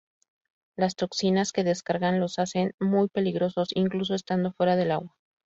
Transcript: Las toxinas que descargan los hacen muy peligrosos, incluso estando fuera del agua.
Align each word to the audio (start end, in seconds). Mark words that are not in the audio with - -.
Las 0.77 0.95
toxinas 0.95 1.51
que 1.51 1.63
descargan 1.63 2.19
los 2.19 2.39
hacen 2.39 2.73
muy 2.79 3.07
peligrosos, 3.07 3.69
incluso 3.75 4.15
estando 4.15 4.51
fuera 4.51 4.75
del 4.75 4.89
agua. 4.89 5.15